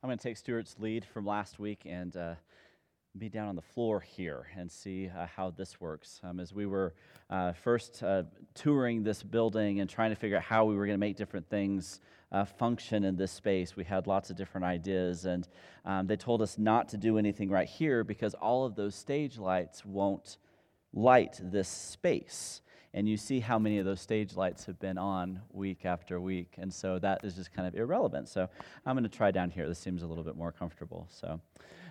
[0.00, 2.34] I'm going to take Stuart's lead from last week and uh,
[3.18, 6.20] be down on the floor here and see uh, how this works.
[6.22, 6.94] Um, as we were
[7.30, 8.22] uh, first uh,
[8.54, 11.50] touring this building and trying to figure out how we were going to make different
[11.50, 11.98] things
[12.30, 15.24] uh, function in this space, we had lots of different ideas.
[15.24, 15.48] And
[15.84, 19.36] um, they told us not to do anything right here because all of those stage
[19.36, 20.36] lights won't
[20.92, 22.60] light this space
[22.94, 26.54] and you see how many of those stage lights have been on week after week.
[26.58, 28.28] And so that is just kind of irrelevant.
[28.28, 28.48] So
[28.86, 29.68] I'm going to try down here.
[29.68, 31.06] This seems a little bit more comfortable.
[31.10, 31.40] So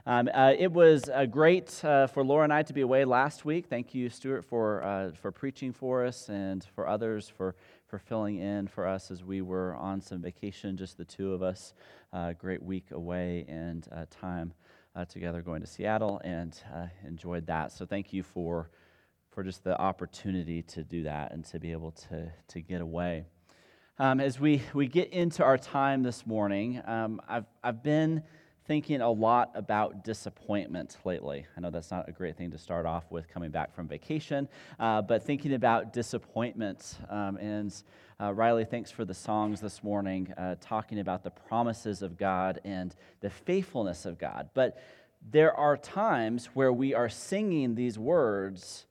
[0.05, 3.45] um, uh, it was uh, great uh, for Laura and I to be away last
[3.45, 3.67] week.
[3.67, 8.37] Thank you, Stuart, for, uh, for preaching for us and for others for, for filling
[8.37, 11.73] in for us as we were on some vacation, just the two of us.
[12.13, 14.53] Uh, great week away and uh, time
[15.09, 16.59] together going to Seattle and
[17.05, 17.71] enjoyed that.
[17.71, 18.71] So thank you for
[19.37, 23.23] for just the opportunity to do that and to be able to, to get away.
[23.99, 28.23] Um, as we, we get into our time this morning, um, I've, I've been
[28.65, 31.45] thinking a lot about disappointment lately.
[31.55, 34.49] I know that's not a great thing to start off with coming back from vacation,
[34.79, 36.97] uh, but thinking about disappointment.
[37.07, 37.71] Um, and
[38.19, 42.59] uh, Riley, thanks for the songs this morning, uh, talking about the promises of God
[42.63, 44.49] and the faithfulness of God.
[44.55, 44.81] But
[45.29, 48.87] there are times where we are singing these words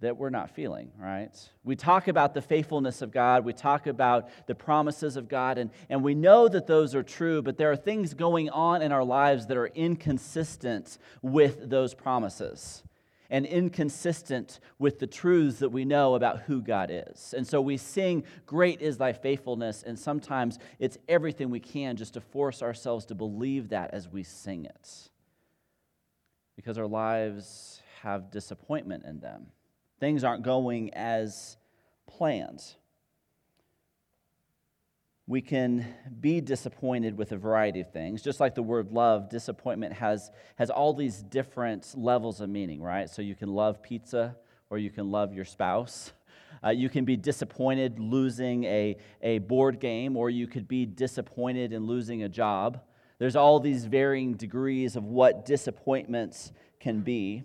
[0.00, 1.30] that we're not feeling, right?
[1.62, 5.70] We talk about the faithfulness of God, we talk about the promises of God, and,
[5.88, 9.04] and we know that those are true, but there are things going on in our
[9.04, 12.82] lives that are inconsistent with those promises
[13.30, 17.32] and inconsistent with the truths that we know about who God is.
[17.34, 22.14] And so we sing, Great is thy faithfulness, and sometimes it's everything we can just
[22.14, 25.08] to force ourselves to believe that as we sing it.
[26.56, 29.46] Because our lives have disappointment in them
[30.04, 31.56] things aren't going as
[32.06, 32.62] planned.
[35.26, 35.86] We can
[36.20, 38.20] be disappointed with a variety of things.
[38.20, 43.08] Just like the word love, disappointment has, has all these different levels of meaning, right?
[43.08, 44.36] So you can love pizza
[44.68, 46.12] or you can love your spouse.
[46.62, 51.72] Uh, you can be disappointed losing a, a board game, or you could be disappointed
[51.72, 52.78] in losing a job.
[53.18, 57.44] There's all these varying degrees of what disappointments can be.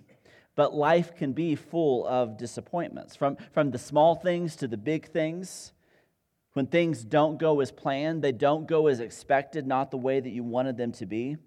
[0.59, 5.07] But life can be full of disappointments, from, from the small things to the big
[5.07, 5.71] things.
[6.51, 10.31] When things don't go as planned, they don't go as expected, not the way that
[10.31, 11.37] you wanted them to be.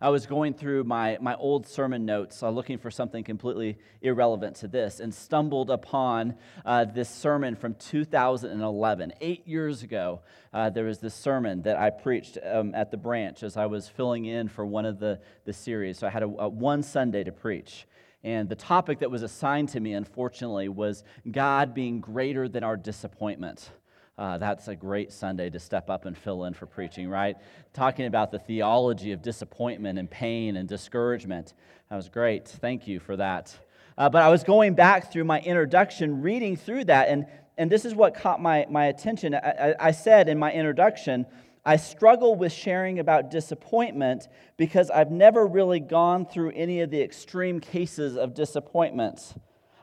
[0.00, 4.56] I was going through my, my old sermon notes, uh, looking for something completely irrelevant
[4.56, 9.12] to this, and stumbled upon uh, this sermon from 2011.
[9.20, 10.22] Eight years ago,
[10.54, 13.88] uh, there was this sermon that I preached um, at the branch as I was
[13.88, 15.98] filling in for one of the, the series.
[15.98, 17.86] So I had a, a one Sunday to preach.
[18.24, 22.76] And the topic that was assigned to me, unfortunately, was God being greater than our
[22.76, 23.70] disappointment.
[24.18, 27.36] Uh, that's a great Sunday to step up and fill in for preaching, right?
[27.72, 31.54] Talking about the theology of disappointment and pain and discouragement.
[31.88, 32.48] That was great.
[32.48, 33.56] Thank you for that.
[33.96, 37.26] Uh, but I was going back through my introduction, reading through that, and,
[37.56, 39.34] and this is what caught my, my attention.
[39.34, 41.24] I, I, I said in my introduction
[41.68, 47.02] I struggle with sharing about disappointment because I've never really gone through any of the
[47.02, 49.34] extreme cases of disappointment.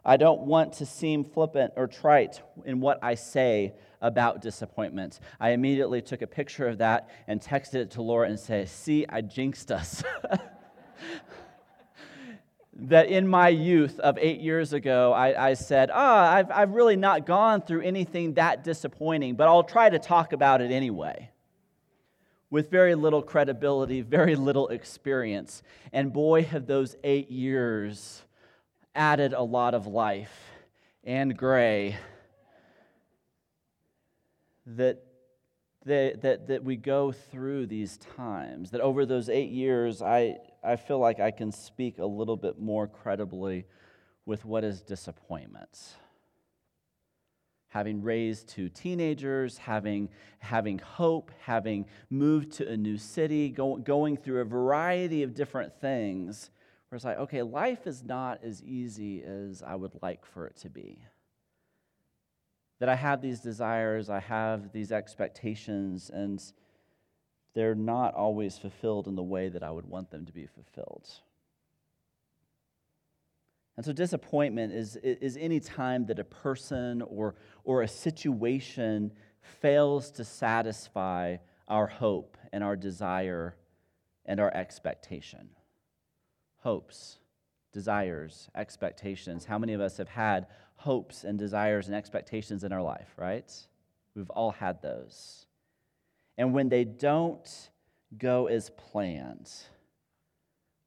[0.03, 5.19] I don't want to seem flippant or trite in what I say about disappointment.
[5.40, 9.06] I immediately took a picture of that and texted it to Laura and said, See,
[9.07, 10.03] I jinxed us.
[12.74, 16.72] that in my youth of eight years ago, I, I said, Ah, oh, I've, I've
[16.72, 21.29] really not gone through anything that disappointing, but I'll try to talk about it anyway
[22.56, 25.62] with very little credibility, very little experience.
[25.92, 28.22] And boy, have those eight years
[28.96, 30.32] added a lot of life
[31.04, 31.98] and gray
[34.68, 35.04] that,
[35.84, 38.72] that, that, that we go through these times.
[38.72, 42.58] That over those eight years, I, I feel like I can speak a little bit
[42.58, 43.66] more credibly
[44.26, 45.78] with what is disappointment
[47.75, 50.08] having raised two teenagers, having,
[50.40, 55.74] having hope, having moved to a new city, go, going through a variety of different
[55.81, 56.51] things,
[56.88, 60.56] where it's like, okay, life is not as easy as I would like for it
[60.62, 61.00] to be.
[62.80, 66.42] That I have these desires, I have these expectations, and
[67.56, 71.10] they're not always fulfilled in the way that I would want them to be fulfilled.
[73.77, 79.12] And so, disappointment is, is any time that a person or, or a situation
[79.42, 81.38] fails to satisfy
[81.68, 83.56] our hope and our desire
[84.25, 85.50] and our expectation.
[86.60, 87.19] Hopes,
[87.74, 89.45] desires, expectations.
[89.45, 93.51] How many of us have had hopes and desires and expectations in our life, right?
[94.16, 95.48] We've all had those.
[96.38, 97.69] And when they don't
[98.18, 99.51] go as planned,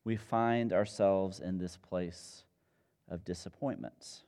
[0.05, 2.45] we find ourselves in this place
[3.11, 4.23] of disappointments.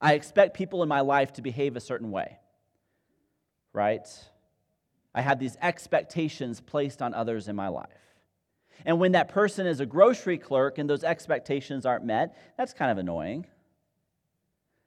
[0.00, 2.38] I expect people in my life to behave a certain way,
[3.72, 4.06] right?
[5.14, 7.88] I have these expectations placed on others in my life.
[8.86, 12.90] And when that person is a grocery clerk and those expectations aren't met, that's kind
[12.90, 13.46] of annoying.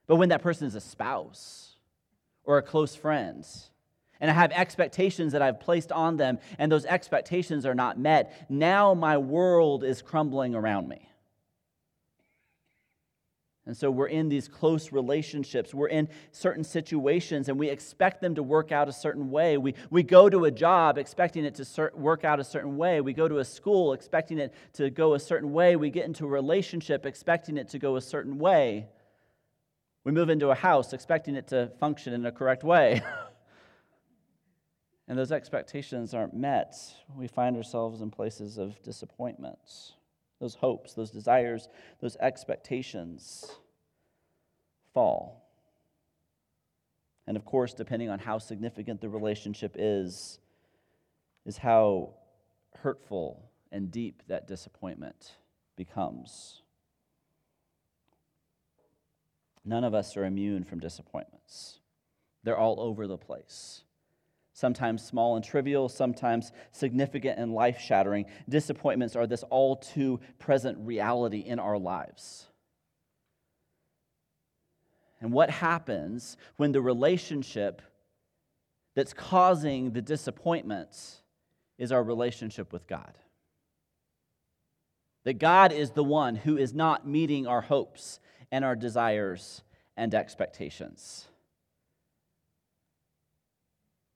[0.06, 1.76] But when that person is a spouse
[2.42, 3.46] or a close friend,
[4.20, 8.46] and I have expectations that I've placed on them, and those expectations are not met,
[8.48, 11.08] now my world is crumbling around me.
[13.66, 15.72] And so we're in these close relationships.
[15.72, 19.56] We're in certain situations and we expect them to work out a certain way.
[19.56, 23.00] We, we go to a job expecting it to work out a certain way.
[23.00, 25.76] We go to a school expecting it to go a certain way.
[25.76, 28.86] We get into a relationship expecting it to go a certain way.
[30.04, 33.00] We move into a house expecting it to function in a correct way.
[35.08, 36.76] and those expectations aren't met.
[37.16, 39.58] We find ourselves in places of disappointment
[40.44, 41.68] those hopes, those desires,
[42.02, 43.46] those expectations
[44.92, 45.48] fall.
[47.26, 50.38] And of course, depending on how significant the relationship is,
[51.46, 52.10] is how
[52.76, 55.32] hurtful and deep that disappointment
[55.76, 56.60] becomes.
[59.64, 61.78] None of us are immune from disappointments.
[62.42, 63.84] They're all over the place
[64.54, 68.24] sometimes small and trivial, sometimes significant and life shattering.
[68.48, 72.46] Disappointments are this all too present reality in our lives.
[75.20, 77.82] And what happens when the relationship
[78.94, 81.20] that's causing the disappointments
[81.76, 83.18] is our relationship with God?
[85.24, 88.20] That God is the one who is not meeting our hopes
[88.52, 89.64] and our desires
[89.96, 91.26] and expectations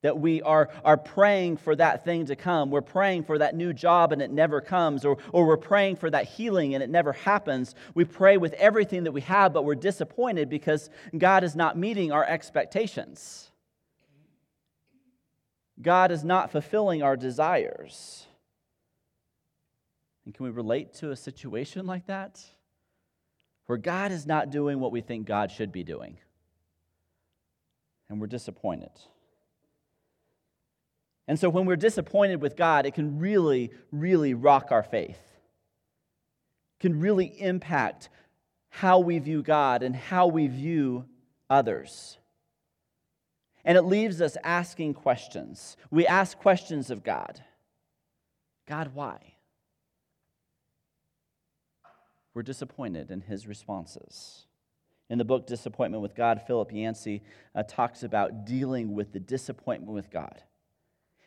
[0.02, 2.70] that we are, are praying for that thing to come.
[2.70, 6.08] We're praying for that new job and it never comes, or, or we're praying for
[6.10, 7.74] that healing and it never happens.
[7.94, 12.12] We pray with everything that we have, but we're disappointed because God is not meeting
[12.12, 13.50] our expectations.
[15.80, 18.26] God is not fulfilling our desires.
[20.24, 22.40] And can we relate to a situation like that?
[23.66, 26.18] Where God is not doing what we think God should be doing.
[28.08, 28.90] And we're disappointed.
[31.28, 35.20] And so when we're disappointed with God, it can really, really rock our faith.
[36.78, 38.08] It can really impact
[38.70, 41.04] how we view God and how we view
[41.50, 42.16] others.
[43.62, 45.76] And it leaves us asking questions.
[45.90, 47.42] We ask questions of God
[48.66, 49.34] God, why?
[52.32, 54.46] We're disappointed in his responses.
[55.10, 57.22] In the book Disappointment with God, Philip Yancey
[57.54, 60.42] uh, talks about dealing with the disappointment with God.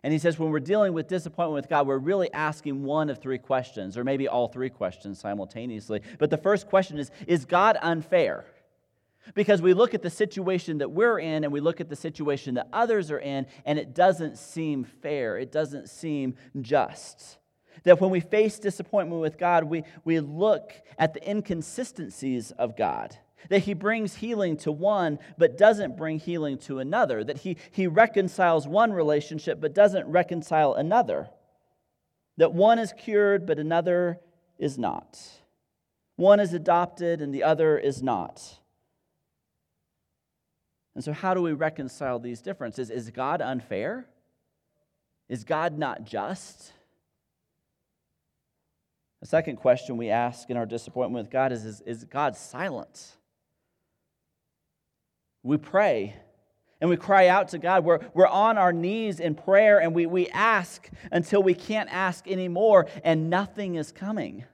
[0.03, 3.19] And he says, when we're dealing with disappointment with God, we're really asking one of
[3.19, 6.01] three questions, or maybe all three questions simultaneously.
[6.17, 8.45] But the first question is Is God unfair?
[9.35, 12.55] Because we look at the situation that we're in and we look at the situation
[12.55, 15.37] that others are in, and it doesn't seem fair.
[15.37, 17.37] It doesn't seem just.
[17.83, 23.15] That when we face disappointment with God, we, we look at the inconsistencies of God
[23.49, 27.87] that he brings healing to one but doesn't bring healing to another, that he, he
[27.87, 31.29] reconciles one relationship but doesn't reconcile another,
[32.37, 34.19] that one is cured but another
[34.57, 35.19] is not,
[36.15, 38.57] one is adopted and the other is not.
[40.93, 42.89] And so, how do we reconcile these differences?
[42.89, 44.07] Is God unfair?
[45.29, 46.73] Is God not just?
[49.21, 53.17] The second question we ask in our disappointment with God is Is, is God silent?
[55.43, 56.15] We pray
[56.79, 57.83] and we cry out to God.
[57.83, 62.27] We're, we're on our knees in prayer and we, we ask until we can't ask
[62.27, 64.45] anymore and nothing is coming.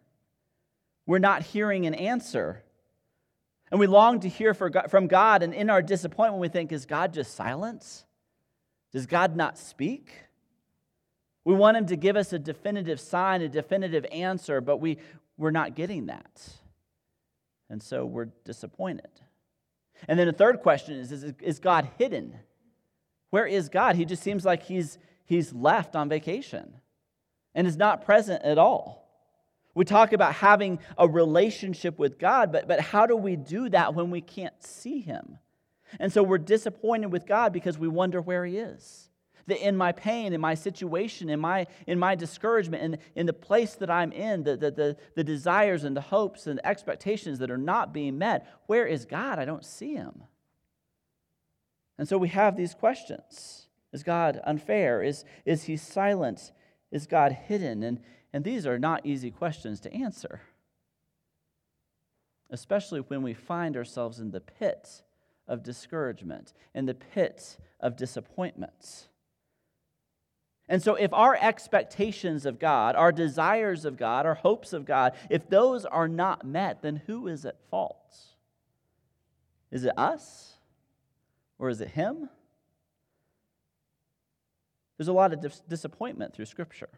[1.06, 2.63] We're not hearing an answer.
[3.72, 7.13] And we long to hear from God, and in our disappointment, we think, is God
[7.13, 8.06] just silence?
[8.94, 10.12] Does God not speak?
[11.44, 15.00] We want Him to give us a definitive sign, a definitive answer, but we,
[15.38, 16.50] we're not getting that.
[17.70, 19.16] And so we're disappointed.
[20.07, 22.35] And then the third question is, is Is God hidden?
[23.29, 23.95] Where is God?
[23.95, 26.73] He just seems like he's, he's left on vacation
[27.53, 29.07] and is not present at all.
[29.73, 33.93] We talk about having a relationship with God, but, but how do we do that
[33.93, 35.37] when we can't see Him?
[35.99, 39.09] And so we're disappointed with God because we wonder where He is
[39.47, 43.33] that in my pain, in my situation, in my, in my discouragement, in, in the
[43.33, 47.39] place that I'm in, the, the, the, the desires and the hopes and the expectations
[47.39, 49.39] that are not being met, where is God?
[49.39, 50.23] I don't see him.
[51.97, 55.01] And so we have these questions Is God unfair?
[55.01, 56.51] Is, is he silent?
[56.91, 57.83] is God hidden?
[57.83, 57.99] And,
[58.33, 60.41] and these are not easy questions to answer,
[62.49, 65.03] especially when we find ourselves in the pit
[65.47, 69.07] of discouragement, in the pit of disappointment.
[70.69, 75.13] And so, if our expectations of God, our desires of God, our hopes of God,
[75.29, 78.17] if those are not met, then who is at fault?
[79.71, 80.55] Is it us?
[81.57, 82.29] Or is it Him?
[84.97, 86.89] There's a lot of dis- disappointment through Scripture.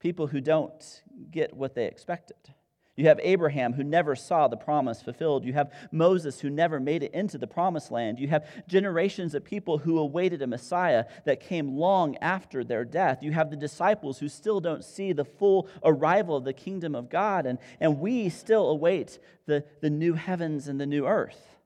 [0.00, 2.54] People who don't get what they expected.
[2.98, 5.44] You have Abraham who never saw the promise fulfilled.
[5.44, 8.18] You have Moses who never made it into the promised land.
[8.18, 13.22] You have generations of people who awaited a Messiah that came long after their death.
[13.22, 17.08] You have the disciples who still don't see the full arrival of the kingdom of
[17.08, 17.46] God.
[17.46, 21.56] And, and we still await the, the new heavens and the new earth.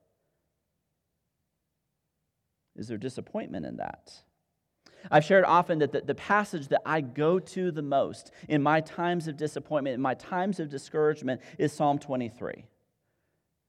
[2.77, 4.13] Is there disappointment in that?
[5.11, 8.81] I've shared often that the, the, passage that I go to the most in my
[8.81, 12.65] times of disappointment, in my times of discouragement, is Psalm 23.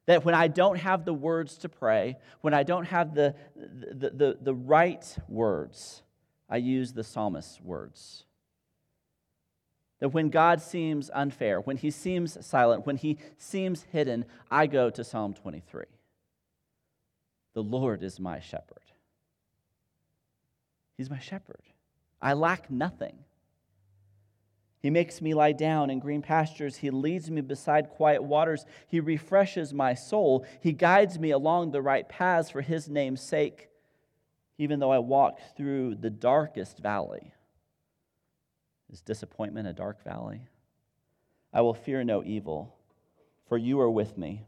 [0.05, 4.09] That when I don't have the words to pray, when I don't have the, the,
[4.09, 6.03] the, the right words,
[6.49, 8.25] I use the psalmist's words.
[9.99, 14.89] That when God seems unfair, when he seems silent, when he seems hidden, I go
[14.89, 15.85] to Psalm 23.
[17.53, 18.82] The Lord is my shepherd.
[20.97, 21.63] He's my shepherd.
[22.21, 23.17] I lack nothing.
[24.79, 26.77] He makes me lie down in green pastures.
[26.77, 28.65] He leads me beside quiet waters.
[28.87, 30.45] He refreshes my soul.
[30.61, 33.69] He guides me along the right paths for his name's sake,
[34.57, 37.33] even though I walk through the darkest valley.
[38.91, 40.41] Is disappointment a dark valley?
[41.53, 42.75] I will fear no evil,
[43.47, 44.43] for you are with me.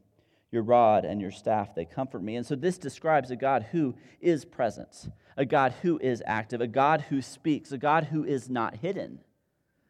[0.56, 2.38] Your rod and your staff, they comfort me.
[2.38, 6.68] And so this describes a God who is present a God who is active, a
[6.68, 9.20] God who speaks, a God who is not hidden.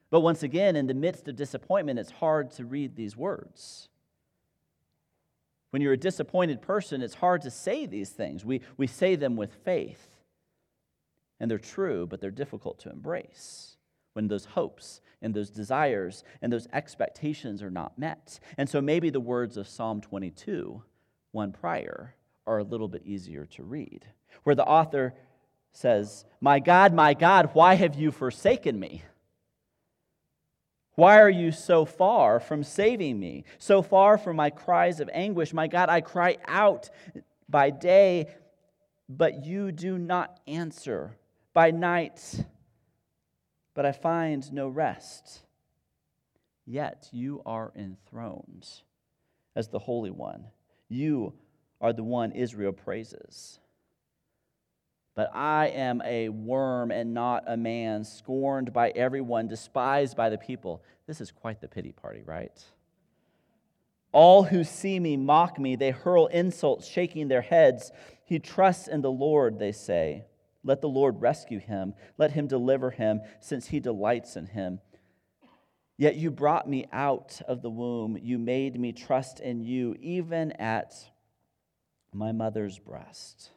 [0.10, 3.90] But once again, in the midst of disappointment, it's hard to read these words.
[5.70, 8.44] When you're a disappointed person, it's hard to say these things.
[8.44, 10.10] We, we say them with faith.
[11.40, 13.75] And they're true, but they're difficult to embrace
[14.16, 18.40] when those hopes and those desires and those expectations are not met.
[18.58, 20.82] And so maybe the words of Psalm 22,
[21.32, 22.16] one prior,
[22.48, 24.06] are a little bit easier to read,
[24.44, 25.14] where the author
[25.74, 29.04] says, My God, my God, why have you forsaken me?
[30.94, 35.52] Why are you so far from saving me, so far from my cries of anguish?
[35.52, 36.90] My God, I cry out
[37.50, 38.28] by day,
[39.10, 41.18] but you do not answer.
[41.54, 42.46] By night,
[43.76, 45.42] but I find no rest.
[46.66, 48.68] Yet you are enthroned
[49.56, 50.46] as the Holy One.
[50.90, 51.34] You
[51.80, 53.60] are the one Israel praises.
[55.14, 60.38] But I am a worm and not a man, scorned by everyone, despised by the
[60.38, 60.84] people.
[61.06, 62.64] This is quite the pity party, right?
[64.12, 65.76] All who see me mock me.
[65.76, 67.92] They hurl insults, shaking their heads.
[68.26, 70.26] He trusts in the Lord, they say.
[70.66, 71.94] Let the Lord rescue him.
[72.18, 74.80] Let him deliver him, since he delights in him.
[75.96, 78.18] Yet you brought me out of the womb.
[78.20, 80.94] You made me trust in you, even at
[82.12, 83.52] my mother's breast.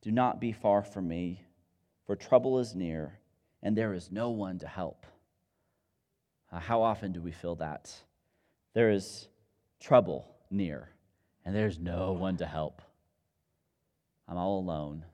[0.00, 1.44] Do not be far from me,
[2.06, 3.18] for trouble is near,
[3.62, 5.06] and there is no one to help.
[6.50, 7.92] Uh, how often do we feel that?
[8.72, 9.28] There is
[9.78, 10.88] trouble near,
[11.44, 12.80] and there's no one to help.
[14.26, 15.04] I'm all alone.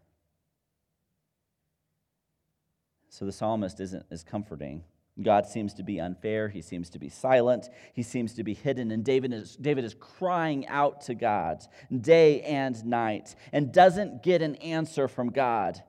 [3.15, 4.83] So the psalmist isn't as comforting
[5.23, 6.49] God seems to be unfair.
[6.49, 7.69] He seems to be silent.
[7.93, 8.91] He seems to be hidden.
[8.91, 11.63] And David is, David is crying out to God
[12.01, 15.81] day and night and doesn't get an answer from God.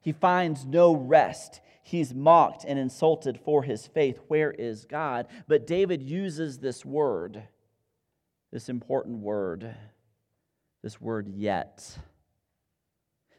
[0.00, 1.60] He finds no rest.
[1.84, 4.18] He's mocked and insulted for his faith.
[4.26, 5.28] Where is God?
[5.46, 7.44] But David uses this word,
[8.50, 9.72] this important word,
[10.82, 11.98] this word yet.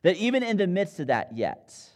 [0.04, 1.93] That even in the midst of that yet,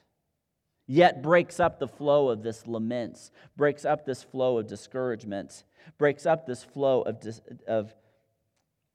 [0.88, 5.66] yet breaks up the flow of this laments, breaks up this flow of discouragement,
[5.98, 7.94] breaks up this flow of, dis- of,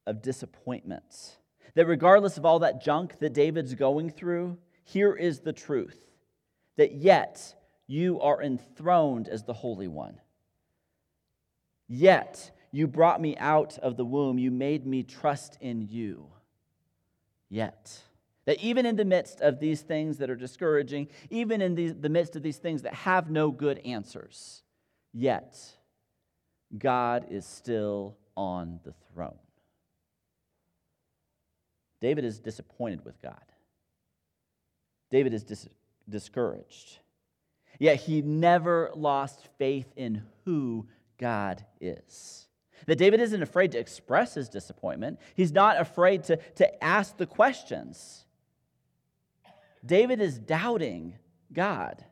[0.07, 1.39] of disappointment.
[1.75, 5.99] That regardless of all that junk that David's going through, here is the truth
[6.77, 7.55] that yet
[7.87, 10.21] you are enthroned as the Holy One.
[11.89, 16.27] Yet you brought me out of the womb, you made me trust in you.
[17.51, 18.01] Yet.
[18.45, 22.35] That even in the midst of these things that are discouraging, even in the, midst
[22.35, 24.63] of these things that have no good answers,
[25.13, 25.57] yet
[26.77, 29.39] God is still on the throne.
[32.01, 33.45] David is disappointed with God.
[35.11, 35.69] David is dis-
[36.09, 36.99] discouraged.
[37.79, 42.49] Yet he never lost faith in who God is.
[42.87, 47.27] That David isn't afraid to express his disappointment, he's not afraid to, to ask the
[47.27, 48.25] questions.
[49.85, 51.19] David is doubting
[51.53, 52.05] God.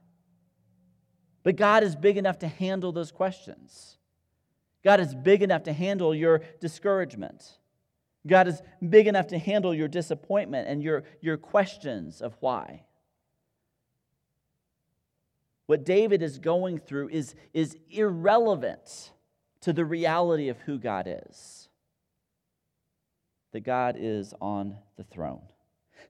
[1.43, 3.97] But God is big enough to handle those questions.
[4.85, 7.59] God is big enough to handle your discouragement.
[8.27, 12.85] God is big enough to handle your disappointment and your, your questions of why.
[15.67, 19.13] What David is going through is, is irrelevant
[19.61, 21.69] to the reality of who God is
[23.53, 25.43] that God is on the throne.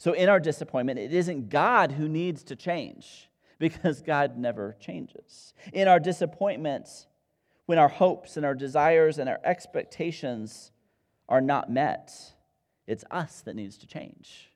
[0.00, 3.28] So, in our disappointment, it isn't God who needs to change
[3.59, 5.52] because God never changes.
[5.75, 6.88] In our disappointment,
[7.66, 10.73] when our hopes and our desires and our expectations
[11.28, 12.11] are not met,
[12.87, 14.50] it's us that needs to change.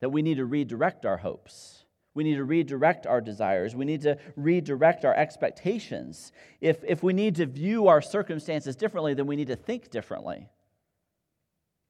[0.00, 1.86] That we need to redirect our hopes.
[2.12, 3.74] We need to redirect our desires.
[3.74, 6.32] We need to redirect our expectations.
[6.60, 10.50] If, if we need to view our circumstances differently, then we need to think differently.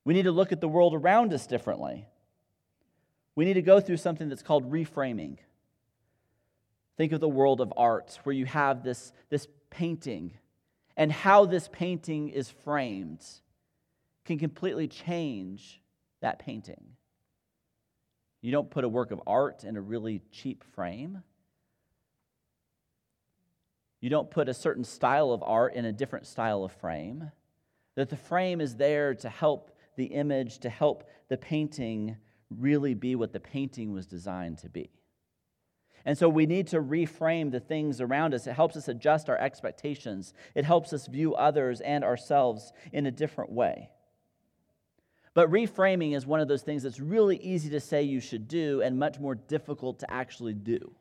[0.05, 2.07] We need to look at the world around us differently.
[3.35, 5.39] We need to go through something that's called reframing.
[6.97, 10.33] Think of the world of art where you have this, this painting
[10.97, 13.25] and how this painting is framed
[14.25, 15.81] can completely change
[16.21, 16.83] that painting.
[18.41, 21.23] You don't put a work of art in a really cheap frame.
[24.01, 27.31] You don't put a certain style of art in a different style of frame.
[27.97, 32.17] That the frame is there to help the image, to help the painting
[32.51, 34.91] really be what the painting was designed to be.
[36.05, 38.47] And so we need to reframe the things around us.
[38.47, 43.11] It helps us adjust our expectations, it helps us view others and ourselves in a
[43.11, 43.91] different way.
[45.33, 48.83] But reframing is one of those things that's really easy to say you should do
[48.83, 50.95] and much more difficult to actually do.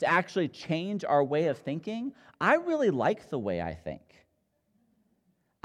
[0.00, 4.02] To actually change our way of thinking, I really like the way I think.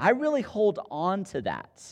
[0.00, 1.82] I really hold on to that.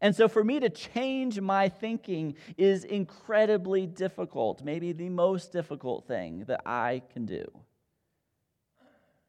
[0.00, 6.06] And so for me to change my thinking is incredibly difficult, maybe the most difficult
[6.06, 7.44] thing that I can do.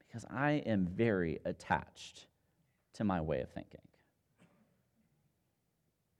[0.07, 2.27] Because I am very attached
[2.93, 3.81] to my way of thinking.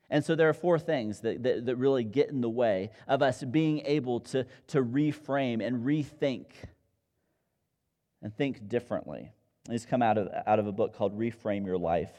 [0.09, 3.21] And so there are four things that, that, that, really get in the way of
[3.21, 6.45] us being able to, to reframe and rethink
[8.23, 9.31] and think differently.
[9.69, 12.11] These come out of, out of a book called Reframe Your Life.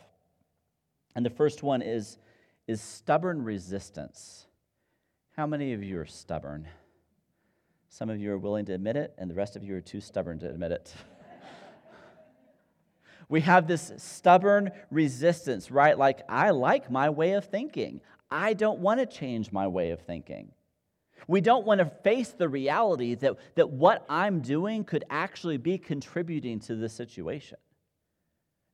[1.14, 2.18] And the first one is,
[2.66, 4.46] is stubborn resistance.
[5.36, 6.68] How many of you are stubborn?
[7.88, 10.00] Some of you are willing to admit it, and the rest of you are too
[10.00, 10.94] stubborn to admit it.
[13.28, 15.98] we have this stubborn resistance, right?
[15.98, 18.00] Like, I like my way of thinking.
[18.30, 20.52] I don't want to change my way of thinking.
[21.26, 25.78] We don't want to face the reality that, that what I'm doing could actually be
[25.78, 27.58] contributing to the situation.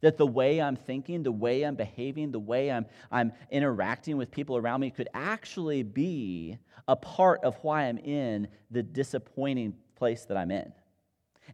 [0.03, 4.31] That the way I'm thinking, the way I'm behaving, the way I'm, I'm interacting with
[4.31, 10.25] people around me could actually be a part of why I'm in the disappointing place
[10.27, 10.73] that I'm in.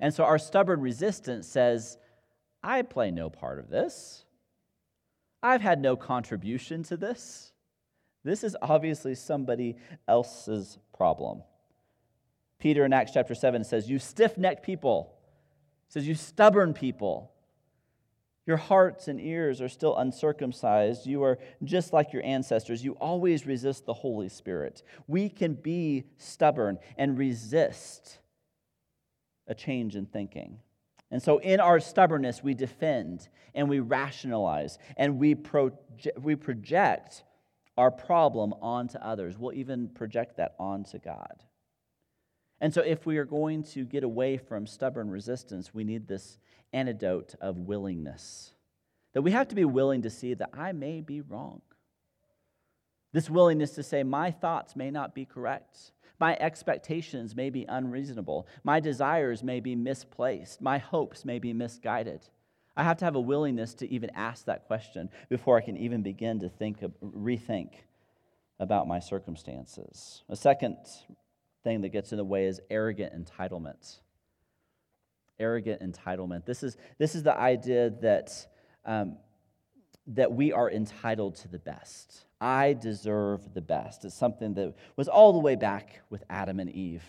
[0.00, 1.98] And so our stubborn resistance says,
[2.62, 4.24] I play no part of this.
[5.42, 7.52] I've had no contribution to this.
[8.24, 9.76] This is obviously somebody
[10.06, 11.42] else's problem.
[12.58, 15.14] Peter in Acts chapter 7 says, You stiff necked people,
[15.88, 17.31] says, You stubborn people.
[18.46, 21.06] Your hearts and ears are still uncircumcised.
[21.06, 22.84] You are just like your ancestors.
[22.84, 24.82] You always resist the Holy Spirit.
[25.06, 28.18] We can be stubborn and resist
[29.46, 30.58] a change in thinking.
[31.10, 37.22] And so, in our stubbornness, we defend and we rationalize and we, proje- we project
[37.76, 39.38] our problem onto others.
[39.38, 41.44] We'll even project that onto God.
[42.60, 46.38] And so, if we are going to get away from stubborn resistance, we need this
[46.72, 48.54] antidote of willingness.
[49.12, 51.62] That we have to be willing to see that I may be wrong.
[53.12, 55.92] This willingness to say, my thoughts may not be correct.
[56.18, 58.46] My expectations may be unreasonable.
[58.64, 60.62] My desires may be misplaced.
[60.62, 62.28] My hopes may be misguided.
[62.74, 66.02] I have to have a willingness to even ask that question before I can even
[66.02, 67.70] begin to think, rethink
[68.58, 70.22] about my circumstances.
[70.30, 70.76] A second
[71.64, 73.98] thing that gets in the way is arrogant entitlement
[75.38, 76.44] arrogant entitlement.
[76.44, 78.46] This is, this is the idea that,
[78.84, 79.16] um,
[80.08, 82.24] that we are entitled to the best.
[82.40, 84.04] I deserve the best.
[84.04, 87.04] It's something that was all the way back with Adam and Eve.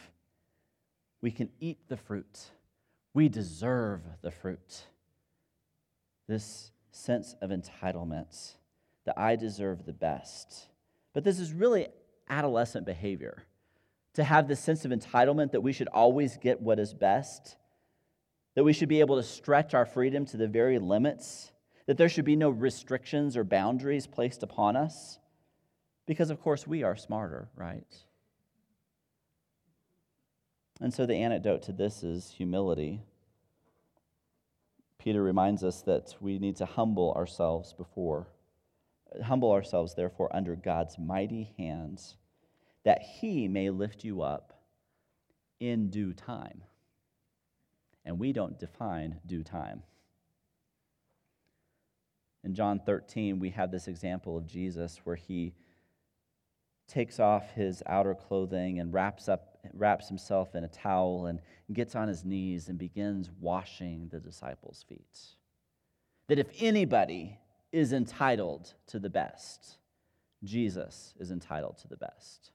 [1.21, 2.51] We can eat the fruit,
[3.13, 4.85] we deserve the fruit.
[6.27, 8.53] This sense of entitlement
[9.05, 10.67] that I deserve the best.
[11.13, 11.87] But this is really
[12.29, 13.43] adolescent behavior
[14.13, 17.57] to have this sense of entitlement that we should always get what is best,
[18.55, 21.51] that we should be able to stretch our freedom to the very limits,
[21.85, 25.19] that there should be no restrictions or boundaries placed upon us,
[26.05, 27.87] because of course we are smarter, right?
[30.81, 33.01] And so the antidote to this is humility.
[34.97, 38.27] Peter reminds us that we need to humble ourselves before,
[39.23, 42.15] humble ourselves, therefore, under God's mighty hands
[42.83, 44.61] that he may lift you up
[45.59, 46.63] in due time.
[48.13, 49.81] And we don't define due time.
[52.43, 55.55] In John 13, we have this example of Jesus where he
[56.87, 61.39] takes off his outer clothing and wraps up wraps himself in a towel and
[61.71, 65.17] gets on his knees and begins washing the disciples' feet.
[66.27, 67.39] That if anybody
[67.71, 69.79] is entitled to the best,
[70.43, 72.51] Jesus is entitled to the best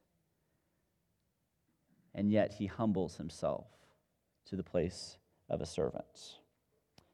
[2.15, 3.67] and yet he humbles himself
[4.47, 5.18] to the place
[5.49, 6.37] of a servant.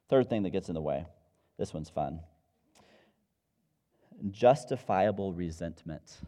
[0.09, 1.05] Third thing that gets in the way
[1.57, 2.19] this one's fun
[4.31, 6.19] justifiable resentment.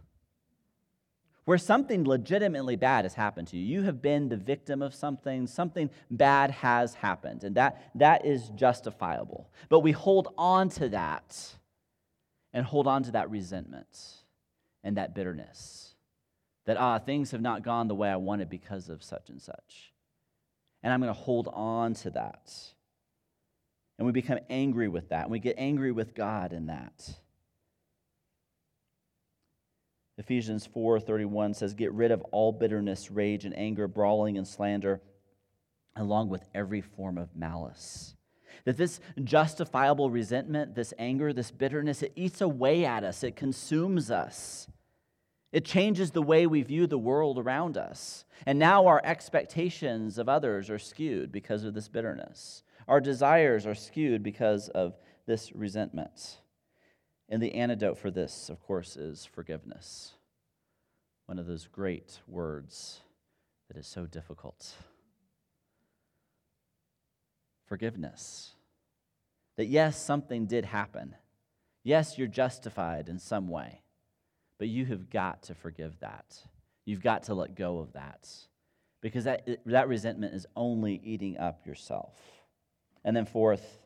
[1.45, 5.47] Where something legitimately bad has happened to you, you have been the victim of something,
[5.47, 9.49] something bad has happened, and that, that is justifiable.
[9.69, 11.55] But we hold on to that
[12.51, 13.97] and hold on to that resentment
[14.83, 15.95] and that bitterness
[16.65, 19.93] that, ah, things have not gone the way I wanted because of such and such.
[20.83, 22.51] And I'm going to hold on to that.
[23.97, 25.23] And we become angry with that.
[25.23, 27.09] And we get angry with God in that.
[30.17, 35.01] Ephesians 4:31 says get rid of all bitterness, rage and anger, brawling and slander
[35.95, 38.15] along with every form of malice.
[38.65, 44.11] That this justifiable resentment, this anger, this bitterness, it eats away at us, it consumes
[44.11, 44.67] us.
[45.51, 48.25] It changes the way we view the world around us.
[48.45, 52.63] And now our expectations of others are skewed because of this bitterness.
[52.87, 56.39] Our desires are skewed because of this resentment.
[57.29, 60.13] And the antidote for this, of course, is forgiveness.
[61.25, 63.01] One of those great words
[63.67, 64.73] that is so difficult.
[67.65, 68.53] Forgiveness.
[69.57, 71.15] That yes, something did happen.
[71.83, 73.81] Yes, you're justified in some way.
[74.57, 76.37] But you have got to forgive that.
[76.85, 78.27] You've got to let go of that
[79.01, 82.15] because that, that resentment is only eating up yourself.
[83.03, 83.79] And then, fourth,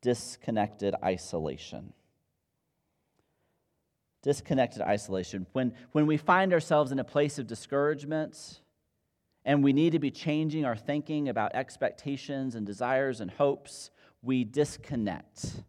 [0.00, 1.92] disconnected isolation.
[4.22, 5.46] Disconnected isolation.
[5.52, 8.60] When, when we find ourselves in a place of discouragement
[9.44, 13.90] and we need to be changing our thinking about expectations and desires and hopes,
[14.22, 15.62] we disconnect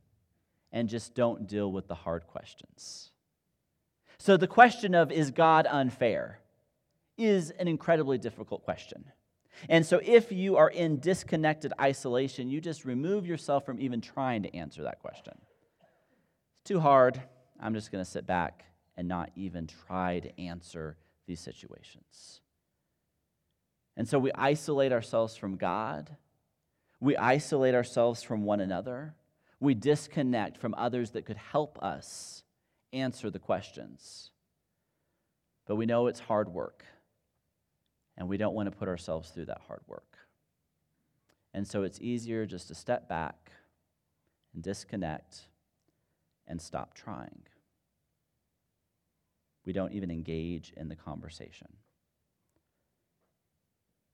[0.72, 3.12] and just don't deal with the hard questions.
[4.20, 6.40] So, the question of is God unfair
[7.18, 9.06] is an incredibly difficult question.
[9.70, 14.44] And so, if you are in disconnected isolation, you just remove yourself from even trying
[14.44, 15.34] to answer that question.
[15.42, 17.22] It's too hard.
[17.60, 22.42] I'm just going to sit back and not even try to answer these situations.
[23.96, 26.16] And so, we isolate ourselves from God,
[27.00, 29.14] we isolate ourselves from one another,
[29.60, 32.44] we disconnect from others that could help us
[32.94, 34.32] answer the questions.
[35.66, 36.86] But we know it's hard work,
[38.18, 40.18] and we don't want to put ourselves through that hard work.
[41.54, 43.52] And so it's easier just to step back
[44.54, 45.42] and disconnect
[46.48, 47.42] and stop trying.
[49.66, 51.68] We don't even engage in the conversation.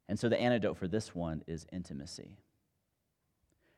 [0.09, 2.38] And so the antidote for this one is intimacy.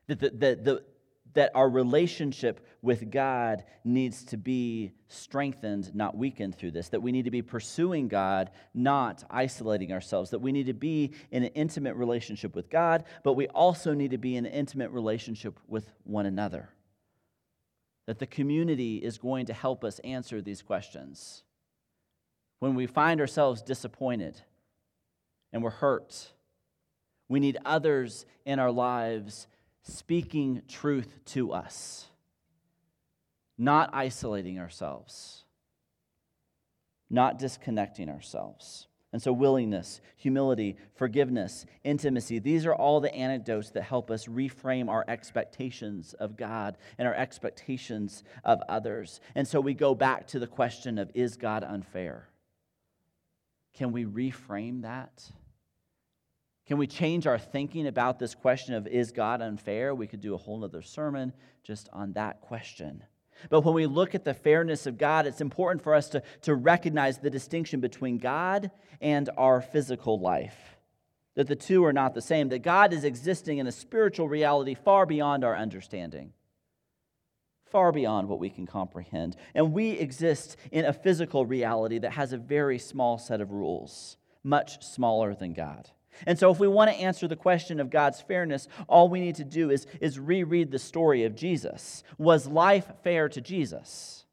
[0.07, 0.83] The, the, the, the,
[1.33, 6.89] that our relationship with God needs to be strengthened, not weakened through this.
[6.89, 10.29] That we need to be pursuing God, not isolating ourselves.
[10.29, 14.11] That we need to be in an intimate relationship with God, but we also need
[14.11, 16.69] to be in an intimate relationship with one another.
[18.07, 21.43] That the community is going to help us answer these questions.
[22.59, 24.39] When we find ourselves disappointed
[25.51, 26.31] and we're hurt,
[27.27, 29.47] we need others in our lives
[29.85, 32.07] speaking truth to us,
[33.57, 35.45] not isolating ourselves,
[37.09, 38.87] not disconnecting ourselves.
[39.13, 44.89] And so, willingness, humility, forgiveness, intimacy, these are all the anecdotes that help us reframe
[44.89, 49.21] our expectations of God and our expectations of others.
[49.33, 52.27] And so, we go back to the question of is God unfair?
[53.73, 55.31] Can we reframe that?
[56.65, 59.93] Can we change our thinking about this question of is God unfair?
[59.93, 63.03] We could do a whole other sermon just on that question.
[63.49, 66.55] But when we look at the fairness of God, it's important for us to, to
[66.55, 70.55] recognize the distinction between God and our physical life.
[71.35, 74.73] That the two are not the same, that God is existing in a spiritual reality
[74.73, 76.31] far beyond our understanding,
[77.65, 79.35] far beyond what we can comprehend.
[79.53, 84.15] And we exist in a physical reality that has a very small set of rules,
[84.43, 85.91] much smaller than God.
[86.25, 89.35] And so, if we want to answer the question of God's fairness, all we need
[89.35, 92.03] to do is, is reread the story of Jesus.
[92.17, 94.25] Was life fair to Jesus?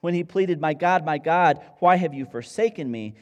[0.00, 3.16] When he pleaded, My God, my God, why have you forsaken me?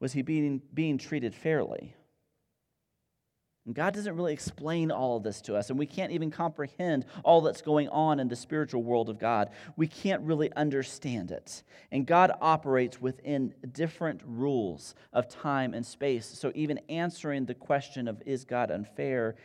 [0.00, 1.94] Was he being, being treated fairly?
[3.64, 7.06] And God doesn't really explain all of this to us, and we can't even comprehend
[7.22, 9.50] all that's going on in the spiritual world of God.
[9.76, 11.62] We can't really understand it.
[11.92, 16.26] And God operates within different rules of time and space.
[16.26, 19.36] So even answering the question of is God unfair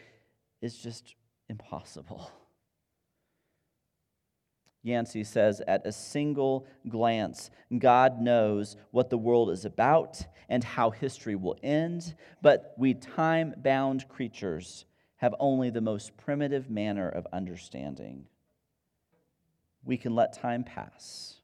[0.62, 1.13] is just
[1.47, 2.32] impossible.
[4.88, 10.89] Yancey says, at a single glance, God knows what the world is about and how
[10.89, 14.86] history will end, but we time bound creatures
[15.17, 18.26] have only the most primitive manner of understanding.
[19.84, 21.36] We can let time pass.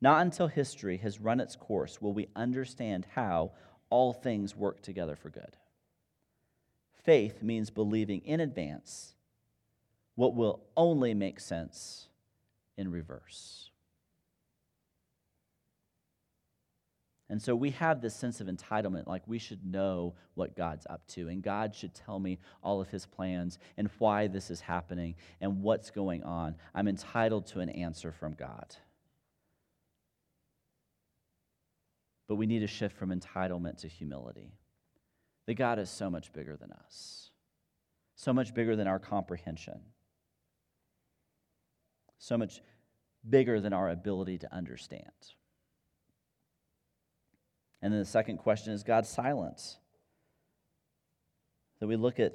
[0.00, 3.52] Not until history has run its course will we understand how
[3.90, 5.56] all things work together for good.
[7.04, 9.14] Faith means believing in advance
[10.14, 12.08] what will only make sense
[12.76, 13.70] in reverse.
[17.32, 21.06] And so we have this sense of entitlement, like we should know what God's up
[21.08, 25.14] to, and God should tell me all of his plans and why this is happening
[25.40, 26.56] and what's going on.
[26.74, 28.76] I'm entitled to an answer from God.
[32.28, 34.52] But we need to shift from entitlement to humility.
[35.46, 37.30] That God is so much bigger than us,
[38.14, 39.80] so much bigger than our comprehension
[42.22, 42.62] so much
[43.28, 45.10] bigger than our ability to understand.
[47.82, 49.76] And then the second question is God's silence.
[51.80, 52.34] So we look at,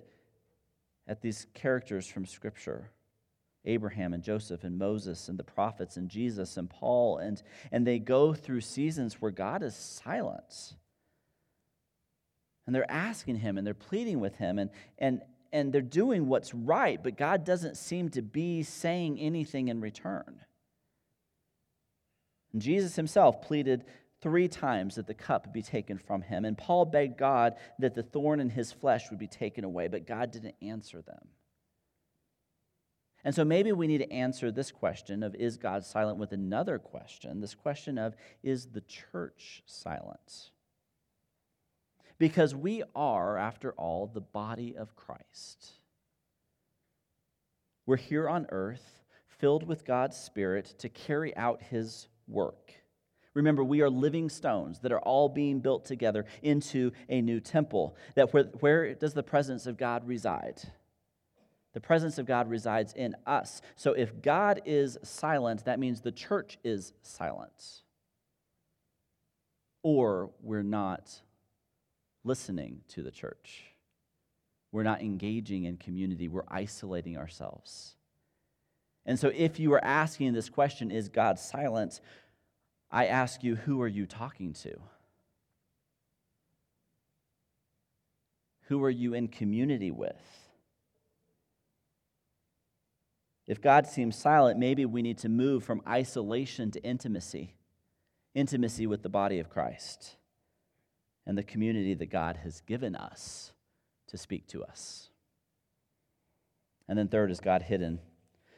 [1.07, 2.91] at these characters from Scripture
[3.63, 7.99] Abraham and Joseph and Moses and the prophets and Jesus and Paul, and, and they
[7.99, 10.75] go through seasons where God is silent.
[12.65, 14.59] And they're asking him and they're pleading with him.
[14.59, 14.69] And,
[14.99, 15.21] and,
[15.57, 20.41] and they're doing what's right, but God doesn't seem to be saying anything in return.
[22.53, 23.83] And Jesus himself pleaded
[24.21, 28.03] three times that the cup be taken from him, and Paul begged God that the
[28.03, 31.29] thorn in his flesh would be taken away, but God didn't answer them.
[33.23, 36.77] And so maybe we need to answer this question of is God silent with another
[36.77, 40.51] question, this question of is the church silent?
[42.19, 45.73] Because we are, after all, the body of Christ.
[47.85, 52.73] We're here on earth, filled with God's Spirit to carry out His work.
[53.33, 57.95] Remember, we are living stones that are all being built together into a new temple.
[58.15, 60.59] That where, where does the presence of God reside?
[61.73, 63.61] The presence of God resides in us.
[63.75, 67.83] So if God is silent, that means the church is silent.
[69.83, 71.21] Or we're not
[72.27, 73.63] listening to the church.
[74.71, 77.95] We're not engaging in community, we're isolating ourselves.
[79.05, 82.01] And so, if you are asking this question, is God silent?
[82.91, 84.77] I ask you, who are you talking to?
[88.67, 90.15] Who are you in community with?
[93.47, 97.53] If God seems silent, maybe we need to move from isolation to intimacy,
[98.35, 100.16] intimacy with the body of Christ
[101.27, 103.51] and the community that God has given us
[104.07, 105.09] to speak to us.
[106.87, 107.99] And then third is God hidden.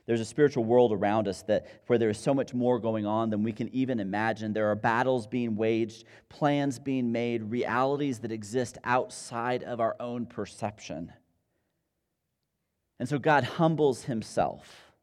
[0.06, 3.32] There's a spiritual world around us that where there is so much more going on
[3.32, 4.54] than we can even imagine.
[4.54, 10.28] There are battles being waged, plans being made, realities that exist outside of our own
[10.28, 11.12] perception.
[13.00, 14.94] And so God humbles himself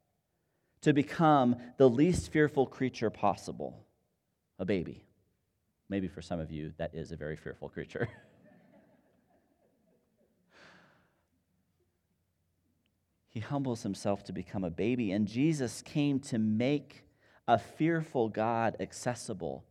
[0.82, 3.86] to become the least fearful creature possible,
[4.58, 5.06] a baby.
[5.88, 8.08] Maybe for some of you, that is a very fearful creature.
[13.28, 17.04] he humbles himself to become a baby, and Jesus came to make
[17.46, 19.64] a fearful God accessible,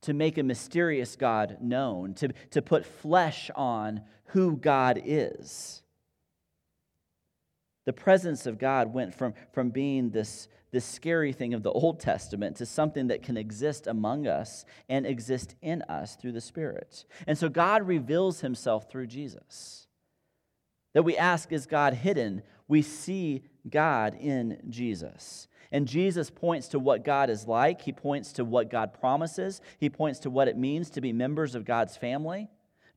[0.00, 5.82] to make a mysterious God known, to, to put flesh on who God is.
[7.84, 12.00] The presence of God went from, from being this, this scary thing of the Old
[12.00, 17.04] Testament to something that can exist among us and exist in us through the Spirit.
[17.26, 19.86] And so God reveals himself through Jesus.
[20.92, 22.42] That we ask, is God hidden?
[22.66, 25.46] We see God in Jesus.
[25.70, 27.80] And Jesus points to what God is like.
[27.80, 29.60] He points to what God promises.
[29.78, 32.48] He points to what it means to be members of God's family.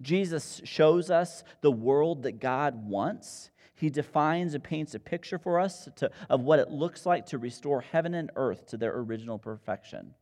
[0.01, 3.51] Jesus shows us the world that God wants.
[3.77, 7.37] He defines and paints a picture for us to, of what it looks like to
[7.37, 10.15] restore heaven and earth to their original perfection.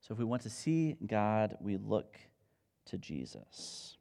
[0.00, 2.16] So, if we want to see God, we look
[2.86, 3.98] to Jesus.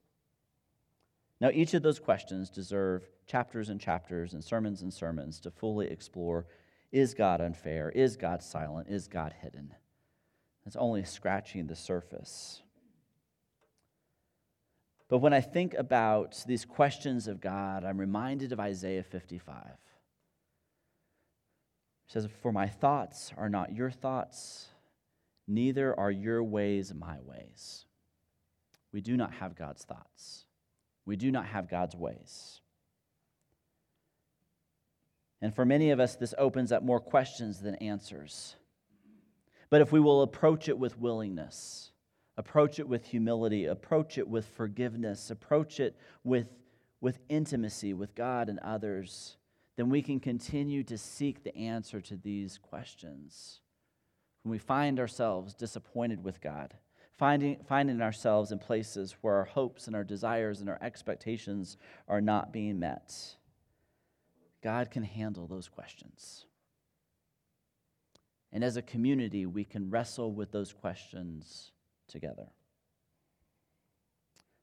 [1.42, 5.88] Now, each of those questions deserve chapters and chapters and sermons and sermons to fully
[5.88, 6.46] explore
[6.94, 7.90] is God unfair?
[7.90, 8.88] Is God silent?
[8.90, 9.74] Is God hidden?
[10.66, 12.62] It's only scratching the surface.
[15.12, 19.66] But when I think about these questions of God, I'm reminded of Isaiah 55.
[19.66, 19.76] It
[22.08, 24.70] says, For my thoughts are not your thoughts,
[25.50, 27.84] neither are your ways my ways.
[28.94, 30.46] We do not have God's thoughts,
[31.06, 32.62] we do not have God's ways.
[35.42, 38.56] And for many of us, this opens up more questions than answers.
[39.70, 41.91] But if we will approach it with willingness,
[42.42, 46.48] approach it with humility, approach it with forgiveness, approach it with,
[47.00, 49.38] with intimacy with God and others,
[49.78, 53.62] then we can continue to seek the answer to these questions.
[54.42, 56.74] When we find ourselves disappointed with God,
[57.12, 61.78] finding, finding ourselves in places where our hopes and our desires and our expectations
[62.08, 63.36] are not being met
[64.64, 66.46] God can handle those questions.
[68.52, 71.72] And as a community, we can wrestle with those questions
[72.12, 72.48] together.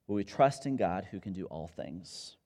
[0.06, 2.36] Will we trust in God who can do all things?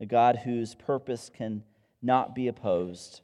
[0.00, 1.62] A God whose purpose can
[2.02, 3.20] not be opposed,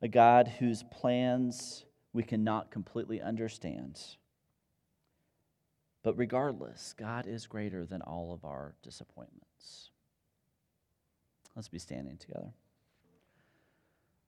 [0.00, 4.00] a God whose plans we cannot completely understand.
[6.02, 9.90] But regardless, God is greater than all of our disappointments.
[11.54, 12.54] Let's be standing together.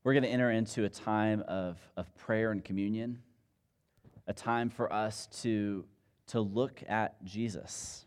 [0.03, 3.23] We're going to enter into a time of, of prayer and communion,
[4.31, 5.85] a time for us to,
[6.29, 8.07] to look at Jesus.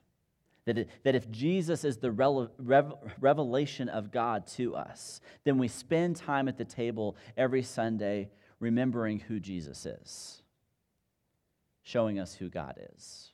[0.66, 5.68] That, it, that if Jesus is the rev, revelation of God to us, then we
[5.68, 8.30] spend time at the table every Sunday
[8.62, 10.42] remembering who Jesus is,
[11.84, 13.34] showing us who God is.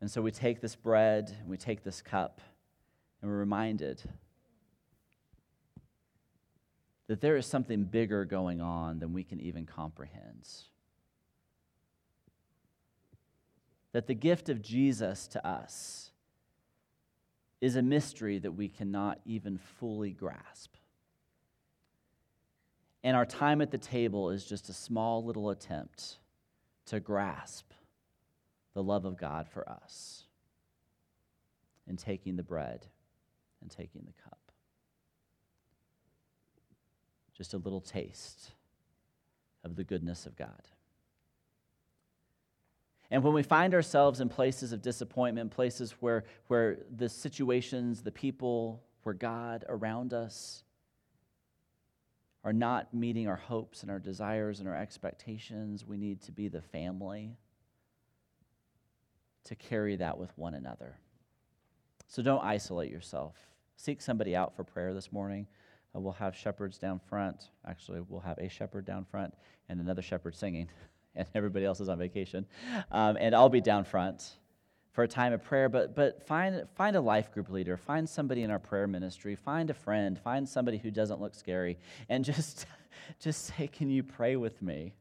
[0.00, 2.40] And so we take this bread and we take this cup
[3.22, 4.02] and we're reminded
[7.08, 10.48] that there is something bigger going on than we can even comprehend.
[13.92, 16.10] That the gift of Jesus to us
[17.60, 20.74] is a mystery that we cannot even fully grasp.
[23.02, 26.18] And our time at the table is just a small little attempt
[26.86, 27.72] to grasp
[28.74, 30.24] the love of God for us
[31.86, 32.86] in taking the bread
[33.62, 34.37] and taking the cup.
[37.38, 38.50] Just a little taste
[39.64, 40.68] of the goodness of God.
[43.10, 48.10] And when we find ourselves in places of disappointment, places where, where the situations, the
[48.10, 50.64] people, where God around us
[52.44, 56.48] are not meeting our hopes and our desires and our expectations, we need to be
[56.48, 57.36] the family
[59.44, 60.96] to carry that with one another.
[62.06, 63.36] So don't isolate yourself.
[63.76, 65.46] Seek somebody out for prayer this morning.
[65.98, 67.50] Uh, we'll have shepherds down front.
[67.66, 69.34] Actually, we'll have a shepherd down front
[69.68, 70.68] and another shepherd singing,
[71.14, 72.46] and everybody else is on vacation.
[72.90, 74.32] Um, and I'll be down front
[74.92, 75.68] for a time of prayer.
[75.68, 79.70] But, but find, find a life group leader, find somebody in our prayer ministry, find
[79.70, 82.66] a friend, find somebody who doesn't look scary, and just,
[83.20, 84.94] just say, Can you pray with me?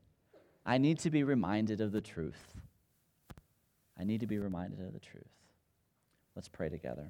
[0.66, 2.56] I need to be reminded of the truth.
[4.00, 5.24] I need to be reminded of the truth.
[6.36, 7.10] Let's pray together.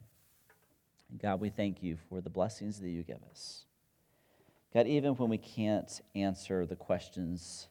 [1.22, 3.67] God, we thank you for the blessings that you give us.
[4.74, 7.68] God, even when we can't answer the questions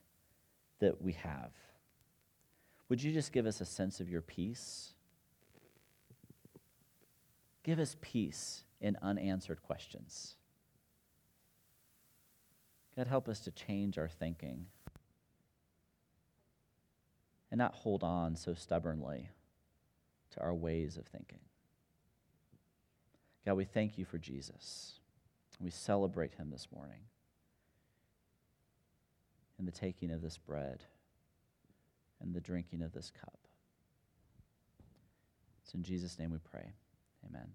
[0.81, 1.51] that we have,
[2.89, 4.95] would you just give us a sense of your peace?
[7.63, 10.37] Give us peace in unanswered questions.
[12.97, 14.66] God, help us to change our thinking
[17.51, 19.31] and not hold on so stubbornly
[20.31, 21.41] to our ways of thinking.
[23.45, 25.01] God, we thank you for Jesus.
[25.59, 27.01] We celebrate him this morning
[29.59, 30.85] in the taking of this bread
[32.21, 33.39] and the drinking of this cup.
[35.63, 36.75] It's in Jesus' name we pray.
[37.27, 37.49] Amen.